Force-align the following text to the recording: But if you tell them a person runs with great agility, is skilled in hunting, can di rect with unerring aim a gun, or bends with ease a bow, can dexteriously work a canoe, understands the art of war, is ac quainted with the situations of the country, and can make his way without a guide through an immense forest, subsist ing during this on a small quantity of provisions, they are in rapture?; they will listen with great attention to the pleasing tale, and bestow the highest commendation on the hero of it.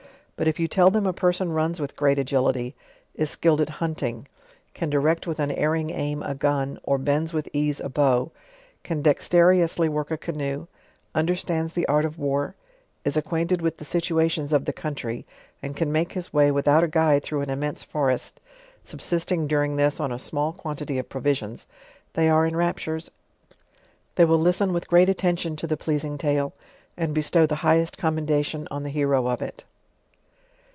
But 0.37 0.47
if 0.47 0.59
you 0.59 0.67
tell 0.67 0.89
them 0.89 1.05
a 1.05 1.13
person 1.13 1.51
runs 1.53 1.79
with 1.79 1.95
great 1.95 2.17
agility, 2.17 2.73
is 3.13 3.29
skilled 3.29 3.61
in 3.61 3.67
hunting, 3.67 4.27
can 4.73 4.89
di 4.89 4.97
rect 4.97 5.27
with 5.27 5.39
unerring 5.39 5.91
aim 5.91 6.23
a 6.23 6.33
gun, 6.33 6.79
or 6.81 6.97
bends 6.97 7.31
with 7.31 7.47
ease 7.53 7.79
a 7.79 7.89
bow, 7.89 8.31
can 8.81 9.03
dexteriously 9.03 9.87
work 9.87 10.09
a 10.09 10.17
canoe, 10.17 10.65
understands 11.13 11.73
the 11.73 11.85
art 11.87 12.05
of 12.05 12.17
war, 12.17 12.55
is 13.05 13.15
ac 13.15 13.21
quainted 13.29 13.61
with 13.61 13.77
the 13.77 13.85
situations 13.85 14.51
of 14.51 14.65
the 14.65 14.73
country, 14.73 15.27
and 15.61 15.77
can 15.77 15.91
make 15.91 16.13
his 16.13 16.33
way 16.33 16.49
without 16.49 16.83
a 16.83 16.87
guide 16.87 17.21
through 17.23 17.41
an 17.41 17.51
immense 17.51 17.83
forest, 17.83 18.39
subsist 18.83 19.31
ing 19.31 19.45
during 19.45 19.75
this 19.75 19.99
on 19.99 20.11
a 20.11 20.17
small 20.17 20.53
quantity 20.53 20.97
of 20.97 21.07
provisions, 21.07 21.67
they 22.13 22.27
are 22.27 22.47
in 22.47 22.55
rapture?; 22.55 22.97
they 24.15 24.25
will 24.25 24.39
listen 24.39 24.73
with 24.73 24.87
great 24.87 25.07
attention 25.07 25.55
to 25.55 25.67
the 25.67 25.77
pleasing 25.77 26.17
tale, 26.17 26.51
and 26.97 27.13
bestow 27.13 27.45
the 27.45 27.55
highest 27.61 27.95
commendation 27.95 28.67
on 28.71 28.81
the 28.81 28.89
hero 28.89 29.27
of 29.27 29.39
it. 29.43 29.65